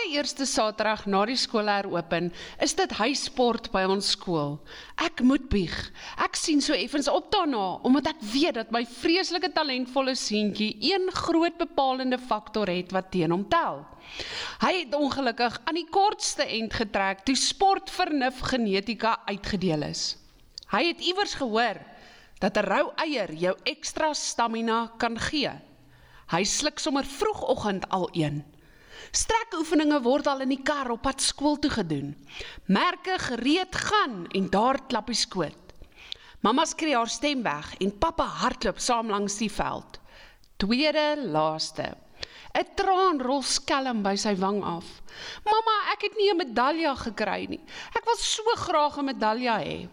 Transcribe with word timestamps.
Elke 0.00 0.16
eerste 0.16 0.46
Saterdag 0.48 1.02
na 1.12 1.26
die 1.28 1.36
skool 1.36 1.68
heropen, 1.68 2.30
is 2.64 2.72
dit 2.72 2.92
huissport 2.96 3.66
by 3.72 3.82
ons 3.84 4.06
skool. 4.14 4.54
Ek 4.96 5.20
moet 5.20 5.44
bieg. 5.52 5.74
Ek 6.24 6.38
sien 6.40 6.62
so 6.64 6.72
effens 6.72 7.08
op 7.10 7.26
daarna 7.34 7.82
omdat 7.84 8.08
ek 8.14 8.22
weet 8.32 8.56
dat 8.56 8.70
my 8.72 8.80
vreeslike 8.88 9.50
talentvolle 9.52 10.14
seentjie 10.16 10.70
een 10.80 11.04
groot 11.12 11.58
bepalende 11.60 12.16
faktor 12.16 12.70
het 12.72 12.94
wat 12.96 13.10
teen 13.12 13.34
hom 13.34 13.44
tel. 13.52 13.82
Hy 14.62 14.70
het 14.78 14.96
ongelukkig 14.96 15.58
aan 15.68 15.76
die 15.76 15.88
kortste 15.92 16.46
end 16.48 16.78
getrek 16.80 17.20
toe 17.28 17.36
sportvernuf 17.36 18.40
genetika 18.54 19.18
uitgedeel 19.28 19.84
is. 19.90 20.14
Hy 20.72 20.86
het 20.94 21.04
iewers 21.10 21.36
gehoor 21.42 21.82
dat 22.40 22.56
'n 22.56 22.64
rou 22.72 22.86
eier 23.04 23.34
jou 23.34 23.52
ekstra 23.64 24.14
stamina 24.14 24.94
kan 24.96 25.18
gee. 25.18 25.52
Hy 26.32 26.42
sluk 26.44 26.78
sommer 26.78 27.04
vroegoggend 27.04 27.84
al 27.90 28.08
een. 28.12 28.40
Strekoefeninge 29.10 30.00
word 30.02 30.26
al 30.26 30.44
in 30.44 30.52
die 30.54 30.62
kar 30.62 30.90
op 30.90 31.02
pad 31.02 31.20
skool 31.20 31.58
toe 31.58 31.70
gedoen. 31.70 32.14
Merke 32.66 33.18
gereed 33.18 33.74
gaan 33.74 34.26
en 34.34 34.50
daar 34.50 34.78
klap 34.86 35.06
die 35.06 35.18
skoot. 35.18 35.56
Mamma 36.40 36.64
skree 36.64 36.96
haar 36.96 37.08
stem 37.08 37.42
weg 37.42 37.74
en 37.80 37.98
pappa 37.98 38.24
hardloop 38.24 38.78
saam 38.80 39.10
langs 39.12 39.36
die 39.36 39.50
veld. 39.52 40.00
Tweede 40.56 41.16
laaste. 41.20 41.96
'n 42.50 42.66
Traan 42.74 43.20
rol 43.22 43.42
skelm 43.46 44.02
by 44.02 44.16
sy 44.18 44.34
wang 44.34 44.62
af. 44.64 44.86
Mamma, 45.46 45.76
ek 45.92 46.02
het 46.08 46.16
nie 46.18 46.30
'n 46.30 46.36
medalje 46.36 46.96
gekry 46.96 47.46
nie. 47.48 47.60
Ek 47.94 48.04
wil 48.04 48.16
so 48.16 48.42
graag 48.56 48.98
'n 48.98 49.04
medalje 49.04 49.56
hê. 49.64 49.88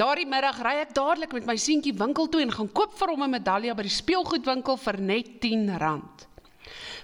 Daardie 0.00 0.26
middag 0.26 0.62
ry 0.64 0.80
ek 0.80 0.94
dadelik 0.94 1.32
met 1.32 1.44
my 1.44 1.56
seentjie 1.56 1.92
winkel 1.92 2.28
toe 2.28 2.40
en 2.40 2.52
gaan 2.52 2.72
koop 2.72 2.94
vir 2.96 3.08
hom 3.08 3.22
'n 3.22 3.30
medalje 3.30 3.74
by 3.74 3.82
die 3.82 3.98
speelgoedwinkel 4.00 4.76
vir 4.76 5.00
net 5.00 5.28
R10. 5.44 6.29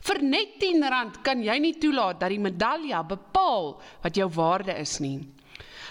Vir 0.06 0.22
net 0.22 0.60
R10 0.62 1.22
kan 1.26 1.40
jy 1.42 1.56
nie 1.58 1.74
toelaat 1.82 2.20
dat 2.20 2.30
die 2.30 2.42
medalje 2.42 3.00
bepaal 3.08 3.72
wat 4.04 4.14
jou 4.16 4.28
waarde 4.36 4.76
is 4.78 5.00
nie. 5.02 5.18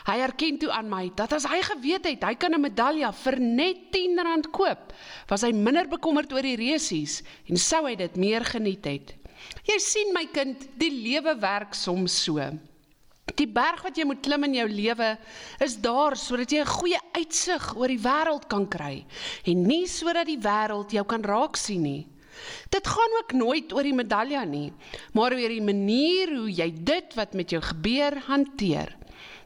Hy 0.05 0.19
erken 0.21 0.59
toe 0.61 0.69
aan 0.69 0.87
my 0.89 1.09
dat 1.17 1.33
as 1.33 1.47
hy 1.49 1.59
geweet 1.65 2.05
het 2.05 2.23
hy 2.23 2.35
kan 2.37 2.53
'n 2.53 2.61
medalje 2.61 3.11
vir 3.23 3.39
net 3.39 3.91
R10 3.91 4.51
koop, 4.51 4.93
was 5.27 5.41
hy 5.41 5.51
minder 5.51 5.87
bekommerd 5.87 6.31
oor 6.33 6.41
die 6.45 6.55
resies 6.55 7.23
en 7.49 7.57
sou 7.57 7.85
hy 7.87 7.95
dit 7.95 8.15
meer 8.15 8.45
geniet 8.45 8.85
het. 8.85 9.15
Jy 9.65 9.79
sien 9.79 10.13
my 10.13 10.25
kind, 10.31 10.69
die 10.77 10.91
lewe 10.91 11.35
werk 11.41 11.73
soms 11.73 12.23
so. 12.23 12.39
Die 13.35 13.47
berg 13.47 13.81
wat 13.83 13.97
jy 13.97 14.05
moet 14.05 14.21
klim 14.21 14.43
in 14.43 14.53
jou 14.53 14.67
lewe 14.69 15.17
is 15.59 15.75
daar 15.81 16.15
sodat 16.15 16.51
jy 16.51 16.61
'n 16.61 16.75
goeie 16.77 16.99
uitsig 17.17 17.75
oor 17.75 17.87
die 17.87 17.99
wêreld 17.99 18.47
kan 18.47 18.67
kry 18.67 19.05
en 19.45 19.63
nie 19.63 19.87
sodat 19.87 20.27
die 20.27 20.37
wêreld 20.37 20.91
jou 20.91 21.03
kan 21.03 21.23
raak 21.23 21.57
sien 21.57 21.81
nie. 21.81 22.07
Dit 22.69 22.87
gaan 22.87 23.17
ook 23.19 23.33
nooit 23.33 23.73
oor 23.73 23.83
die 23.83 23.95
medalje 23.95 24.45
nie, 24.45 24.73
maar 25.13 25.33
oor 25.33 25.55
die 25.55 25.63
manier 25.63 26.35
hoe 26.37 26.51
jy 26.51 26.69
dit 26.73 27.15
wat 27.15 27.33
met 27.33 27.49
jou 27.55 27.61
gebeur 27.61 28.19
hanteer. 28.27 28.95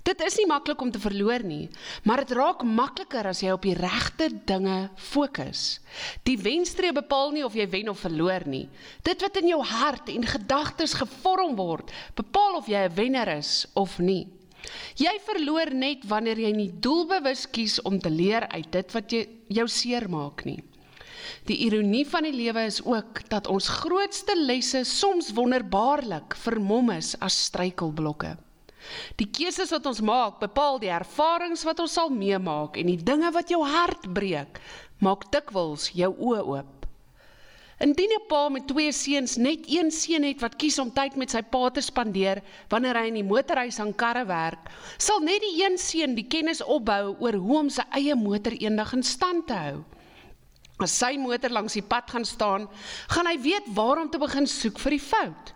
Dit 0.08 0.22
is 0.26 0.38
nie 0.40 0.48
maklik 0.48 0.80
om 0.82 0.92
te 0.92 1.02
verloor 1.02 1.44
nie, 1.46 1.68
maar 2.08 2.24
dit 2.24 2.32
raak 2.38 2.64
makliker 2.66 3.28
as 3.30 3.44
jy 3.44 3.52
op 3.54 3.66
die 3.68 3.76
regte 3.78 4.30
dinge 4.48 4.90
fokus. 5.12 5.82
Die 6.26 6.38
wenstreep 6.40 6.96
bepaal 7.02 7.34
nie 7.36 7.44
of 7.46 7.58
jy 7.58 7.68
wen 7.70 7.92
of 7.92 8.02
verloor 8.06 8.48
nie. 8.50 8.66
Dit 9.06 9.22
wat 9.26 9.38
in 9.42 9.52
jou 9.52 9.60
hart 9.62 10.10
en 10.10 10.26
gedagtes 10.26 10.96
gevorm 10.98 11.58
word, 11.60 11.92
bepaal 12.16 12.58
of 12.58 12.68
jy 12.72 12.88
'n 12.88 12.96
wenner 12.96 13.38
is 13.38 13.68
of 13.76 14.00
nie. 14.00 14.28
Jy 15.00 15.14
verloor 15.24 15.72
net 15.74 16.04
wanneer 16.08 16.40
jy 16.40 16.52
nie 16.52 16.72
doelbewus 16.72 17.46
kies 17.52 17.82
om 17.82 18.00
te 18.00 18.10
leer 18.10 18.48
uit 18.48 18.72
dit 18.72 18.92
wat 18.92 19.12
jy 19.12 19.28
jou 19.48 19.68
seermaak 19.68 20.46
nie. 20.46 20.64
Die 21.50 21.58
ironie 21.66 22.06
van 22.08 22.24
die 22.24 22.34
lewe 22.34 22.66
is 22.70 22.82
ook 22.86 23.24
dat 23.30 23.48
ons 23.48 23.68
grootste 23.68 24.36
lesse 24.38 24.84
soms 24.84 25.34
wonderbaarlik 25.34 26.36
vermom 26.36 26.92
is 26.96 27.16
as 27.20 27.38
struikelblokke. 27.50 28.36
Die 29.20 29.28
keuses 29.28 29.72
wat 29.76 29.86
ons 29.86 30.02
maak, 30.02 30.40
bepaal 30.40 30.80
die 30.82 30.92
ervarings 30.94 31.66
wat 31.68 31.82
ons 31.84 31.94
sal 32.00 32.10
meemaak 32.10 32.80
en 32.80 32.90
die 32.90 33.02
dinge 33.12 33.32
wat 33.36 33.52
jou 33.52 33.62
hart 33.66 34.08
breek, 34.16 34.62
maak 35.04 35.28
dikwels 35.34 35.92
jou 35.94 36.14
oë 36.16 36.44
oop. 36.56 36.76
Indien 37.80 38.12
'n 38.12 38.28
pa 38.28 38.50
met 38.50 38.68
twee 38.68 38.92
seuns 38.92 39.38
net 39.38 39.68
een 39.72 39.92
seun 39.92 40.24
het 40.24 40.42
wat 40.42 40.58
kies 40.60 40.80
om 40.80 40.92
tyd 40.92 41.16
met 41.16 41.32
sy 41.32 41.42
pa 41.42 41.70
te 41.70 41.82
spandeer 41.82 42.42
wanneer 42.70 42.98
hy 43.00 43.06
in 43.08 43.20
die 43.20 43.24
motorhuis 43.24 43.80
aan 43.80 43.94
karre 43.96 44.26
werk, 44.26 44.68
sal 44.98 45.20
net 45.20 45.40
die 45.40 45.64
een 45.64 45.78
seun 45.78 46.16
die 46.16 46.28
kennis 46.28 46.62
opbou 46.62 47.16
oor 47.20 47.34
hoe 47.34 47.58
om 47.60 47.70
sy 47.70 47.86
eie 47.92 48.16
motor 48.16 48.52
eendag 48.52 48.94
in 48.94 49.04
stand 49.04 49.48
te 49.48 49.54
hou. 49.54 49.86
As 50.80 50.96
sy 50.96 51.18
motor 51.20 51.52
langs 51.52 51.76
die 51.76 51.84
pad 51.84 52.08
gaan 52.10 52.26
staan, 52.26 52.68
gaan 53.12 53.28
hy 53.28 53.36
weet 53.44 53.72
waar 53.76 54.00
om 54.00 54.10
te 54.10 54.22
begin 54.22 54.48
soek 54.48 54.80
vir 54.80 54.96
die 54.96 55.04
fout. 55.04 55.54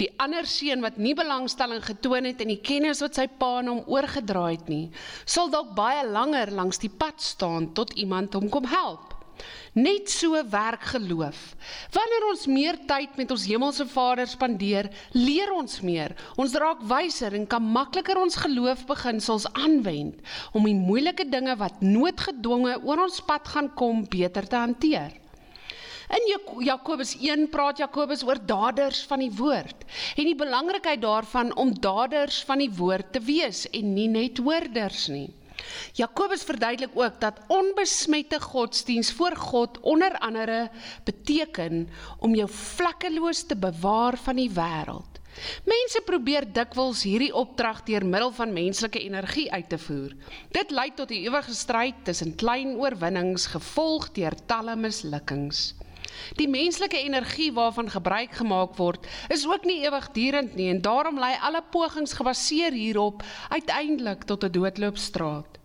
Die 0.00 0.08
ander 0.22 0.46
seun 0.48 0.80
wat 0.84 0.96
nie 0.96 1.14
belangstelling 1.18 1.82
getoon 1.84 2.28
het 2.30 2.40
in 2.40 2.52
die 2.54 2.62
kennis 2.64 3.02
wat 3.04 3.18
sy 3.18 3.26
pa 3.40 3.58
aan 3.58 3.68
hom 3.68 3.82
oorgedra 3.90 4.46
het 4.48 4.70
nie, 4.72 4.88
sal 5.26 5.50
dalk 5.52 5.74
baie 5.76 6.06
langer 6.06 6.54
langs 6.54 6.80
die 6.80 6.92
pad 6.92 7.20
staan 7.20 7.72
tot 7.76 7.92
iemand 7.98 8.38
hom 8.38 8.48
kom 8.48 8.70
help. 8.70 9.19
Net 9.78 10.10
so 10.10 10.34
werk 10.50 10.82
geloof. 10.92 11.38
Wanneer 11.94 12.26
ons 12.30 12.46
meer 12.50 12.78
tyd 12.90 13.14
met 13.20 13.30
ons 13.30 13.46
hemelse 13.46 13.86
Vader 13.92 14.26
spandeer, 14.26 14.90
leer 15.14 15.52
ons 15.54 15.78
meer. 15.86 16.16
Ons 16.36 16.56
raak 16.58 16.82
wyser 16.90 17.36
en 17.38 17.46
kan 17.46 17.62
makliker 17.62 18.18
ons 18.18 18.40
geloofbeginsels 18.42 19.46
aanwend 19.52 20.18
om 20.52 20.66
die 20.66 20.74
moeilike 20.74 21.28
dinge 21.30 21.54
wat 21.60 21.82
noodgedwonge 21.84 22.80
oor 22.82 23.06
ons 23.06 23.22
pad 23.26 23.46
gaan 23.54 23.70
kom 23.78 24.04
beter 24.10 24.48
te 24.50 24.58
hanteer. 24.58 25.14
In 26.10 26.24
Jakobus 26.66 27.12
1 27.22 27.46
praat 27.54 27.78
Jakobus 27.78 28.24
oor 28.26 28.40
daders 28.42 29.04
van 29.06 29.22
die 29.22 29.30
woord 29.30 29.84
en 30.18 30.26
die 30.26 30.34
belangrikheid 30.34 31.04
daarvan 31.04 31.52
om 31.54 31.70
daders 31.70 32.40
van 32.48 32.58
die 32.58 32.72
woord 32.80 33.12
te 33.14 33.22
wees 33.22 33.68
en 33.70 33.92
nie 33.94 34.08
net 34.10 34.42
hoorders 34.42 35.06
nie. 35.14 35.28
Jakobus 35.92 36.42
verduidelik 36.42 36.94
ook 36.94 37.20
dat 37.20 37.40
onbesmette 37.48 38.40
godsdiens 38.40 39.12
voor 39.12 39.36
God 39.36 39.80
onder 39.80 40.18
andere 40.18 40.70
beteken 41.04 41.88
om 42.18 42.34
jou 42.34 42.48
vlekkeloos 42.50 43.42
te 43.46 43.56
bewaar 43.56 44.18
van 44.18 44.36
die 44.36 44.50
wêreld. 44.50 45.20
Mense 45.64 46.00
probeer 46.04 46.44
dikwels 46.52 47.02
hierdie 47.06 47.32
opdrag 47.34 47.84
deur 47.86 48.04
middel 48.06 48.32
van 48.34 48.52
menslike 48.52 49.00
energie 49.00 49.46
uit 49.52 49.68
te 49.68 49.78
voer. 49.78 50.16
Dit 50.50 50.70
lei 50.70 50.90
tot 50.94 51.10
'n 51.10 51.22
ewige 51.26 51.54
stryd 51.54 51.94
tussen 52.04 52.34
klein 52.34 52.74
oorwinnings 52.76 53.46
gevolg 53.46 54.10
deur 54.12 54.34
talle 54.46 54.76
mislukkings. 54.76 55.74
Die 56.36 56.48
menslike 56.48 56.98
energie 56.98 57.52
waarvan 57.52 57.90
gebruik 57.90 58.32
gemaak 58.32 58.76
word, 58.76 59.06
is 59.28 59.46
ook 59.46 59.64
nie 59.64 59.84
ewigdurend 59.84 60.54
nie 60.54 60.70
en 60.70 60.82
daarom 60.82 61.18
lei 61.18 61.36
alle 61.40 61.62
pogings 61.70 62.12
gebaseer 62.12 62.72
hierop 62.72 63.22
uiteindelik 63.48 64.24
tot 64.24 64.44
'n 64.44 64.52
doodloopstraat. 64.52 65.59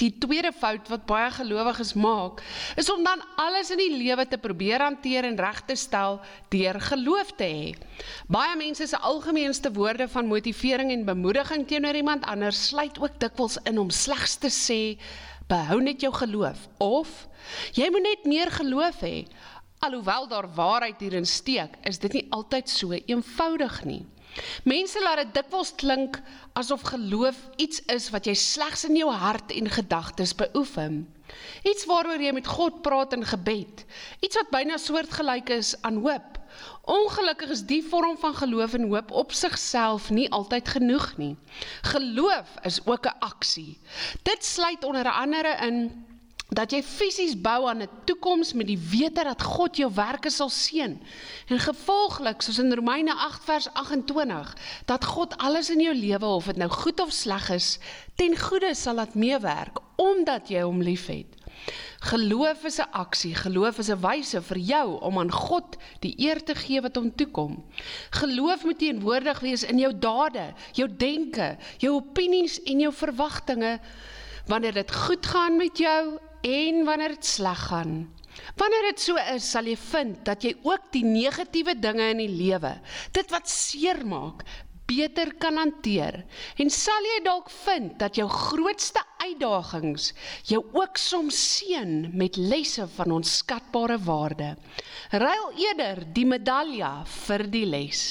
Die 0.00 0.12
tweede 0.18 0.52
fout 0.56 0.88
wat 0.88 1.04
baie 1.06 1.28
gelowiges 1.34 1.92
maak, 1.94 2.40
is 2.80 2.88
om 2.92 3.02
dan 3.04 3.20
alles 3.36 3.70
in 3.74 3.80
die 3.82 3.90
lewe 3.92 4.24
te 4.28 4.38
probeer 4.40 4.80
hanteer 4.80 5.26
en 5.28 5.36
reg 5.36 5.60
te 5.68 5.76
stel 5.76 6.20
deur 6.54 6.78
geloof 6.80 7.34
te 7.36 7.48
hê. 7.48 7.66
Baie 8.32 8.56
mense 8.56 8.86
se 8.88 8.98
algemeenste 8.98 9.72
woorde 9.76 10.08
van 10.08 10.30
motivering 10.30 10.92
en 10.94 11.04
bemoediging 11.04 11.66
teenoor 11.68 11.98
iemand 12.00 12.24
anders 12.24 12.68
sluit 12.70 12.98
ook 13.02 13.20
dikwels 13.20 13.58
in 13.68 13.78
om 13.78 13.90
slegs 13.90 14.38
te 14.40 14.48
sê 14.48 14.80
behou 15.50 15.82
net 15.84 16.00
jou 16.00 16.12
geloof 16.14 16.68
of 16.80 17.10
jy 17.76 17.90
moet 17.92 18.06
net 18.06 18.24
meer 18.30 18.50
geloof 18.54 19.02
hê. 19.04 19.26
Alhoewel 19.82 20.28
daar 20.28 20.46
waarheid 20.54 21.00
hierin 21.02 21.26
steek, 21.26 21.74
is 21.82 21.98
dit 21.98 22.12
nie 22.12 22.26
altyd 22.30 22.68
so 22.70 22.94
eenvoudig 22.94 23.80
nie. 23.84 24.04
Mense 24.64 25.00
laat 25.02 25.24
dit 25.24 25.32
dikwels 25.34 25.72
klink 25.74 26.20
asof 26.56 26.84
geloof 26.92 27.40
iets 27.60 27.82
is 27.92 28.06
wat 28.14 28.28
jy 28.30 28.34
slegs 28.38 28.86
in 28.86 28.94
jou 28.96 29.10
hart 29.10 29.50
en 29.50 29.66
gedagtes 29.74 30.36
beoefen. 30.38 31.02
Iets 31.66 31.88
waaroor 31.90 32.22
jy 32.22 32.30
met 32.36 32.46
God 32.46 32.78
praat 32.86 33.16
in 33.16 33.26
gebed. 33.26 33.82
Iets 34.22 34.38
wat 34.38 34.54
byna 34.54 34.78
soortgelyk 34.78 35.50
is 35.58 35.74
aan 35.82 35.98
hoop. 36.06 36.38
Ongelukkig 36.86 37.50
is 37.50 37.66
die 37.66 37.82
vorm 37.82 38.14
van 38.22 38.38
geloof 38.38 38.78
en 38.78 38.86
hoop 38.92 39.10
op 39.10 39.34
sigself 39.34 40.10
nie 40.14 40.28
altyd 40.30 40.68
genoeg 40.76 41.10
nie. 41.18 41.34
Geloof 41.90 42.54
is 42.62 42.78
ook 42.86 43.10
'n 43.10 43.18
aksie. 43.18 43.80
Dit 44.22 44.44
sluit 44.44 44.84
onder 44.84 45.10
andere 45.10 45.58
in 45.66 46.06
dat 46.52 46.72
jy 46.72 46.82
fisies 46.84 47.32
bou 47.40 47.68
aan 47.68 47.82
'n 47.82 47.88
toekoms 48.04 48.52
met 48.52 48.66
die 48.66 48.78
wete 48.78 49.24
dat 49.24 49.42
God 49.42 49.76
jou 49.76 49.90
werke 49.94 50.30
sal 50.30 50.48
seën. 50.48 51.00
En 51.48 51.58
gevolglik, 51.58 52.42
soos 52.42 52.58
in 52.58 52.74
Romeine 52.74 53.14
8 53.14 53.44
vers 53.44 53.68
28, 53.72 54.56
dat 54.84 55.04
God 55.04 55.36
alles 55.36 55.70
in 55.70 55.80
jou 55.80 55.94
lewe 55.94 56.26
of 56.26 56.44
dit 56.44 56.56
nou 56.56 56.70
goed 56.70 57.00
of 57.00 57.12
sleg 57.12 57.50
is, 57.50 57.78
ten 58.14 58.38
goeie 58.38 58.74
sal 58.74 58.94
laat 58.94 59.14
meewerk 59.14 59.78
omdat 59.96 60.48
jy 60.48 60.62
hom 60.62 60.82
liefhet. 60.82 61.26
Geloof 62.00 62.64
is 62.64 62.78
'n 62.78 62.90
aksie, 62.90 63.34
geloof 63.34 63.78
is 63.78 63.88
'n 63.90 64.00
wyse 64.00 64.42
vir 64.42 64.58
jou 64.58 65.00
om 65.00 65.18
aan 65.18 65.30
God 65.30 65.76
die 66.00 66.14
eer 66.18 66.44
te 66.44 66.54
gee 66.54 66.80
wat 66.80 66.96
hom 66.96 67.14
toekom. 67.14 67.64
Geloof 68.10 68.64
moet 68.64 68.78
teenwoordig 68.78 69.40
wees 69.40 69.62
in 69.62 69.78
jou 69.78 69.98
dade, 69.98 70.54
jou 70.72 70.88
denke, 70.96 71.56
jou 71.78 71.94
opinies 71.94 72.62
en 72.62 72.80
jou 72.80 72.92
verwagtinge 72.92 73.80
wanneer 74.46 74.72
dit 74.72 74.94
goed 74.94 75.26
gaan 75.26 75.56
met 75.56 75.78
jou 75.78 76.18
en 76.42 76.84
wanneer 76.84 77.16
dit 77.16 77.26
sleg 77.26 77.68
gaan. 77.68 77.94
Wanneer 78.56 78.88
dit 78.90 79.00
so 79.00 79.20
is, 79.34 79.46
sal 79.50 79.68
jy 79.68 79.76
vind 79.76 80.20
dat 80.26 80.44
jy 80.44 80.54
ook 80.64 80.90
die 80.94 81.04
negatiewe 81.04 81.74
dinge 81.78 82.10
in 82.14 82.22
die 82.22 82.32
lewe, 82.32 82.74
dit 83.12 83.32
wat 83.32 83.50
seermaak, 83.50 84.44
beter 84.92 85.32
kan 85.40 85.56
hanteer. 85.60 86.22
En 86.60 86.70
sal 86.72 87.06
jy 87.06 87.20
dalk 87.24 87.50
vind 87.62 87.94
dat 88.00 88.18
jou 88.18 88.26
grootste 88.28 89.00
uitdagings 89.22 90.10
jou 90.48 90.60
ook 90.74 90.98
soms 91.00 91.38
seën 91.38 92.10
met 92.18 92.36
lesse 92.40 92.88
van 92.96 93.14
onskatbare 93.20 93.98
waarde. 94.04 94.54
Ruil 95.12 95.48
eerder 95.68 96.02
die 96.16 96.26
medalje 96.26 96.92
vir 97.26 97.46
die 97.52 97.66
les. 97.68 98.02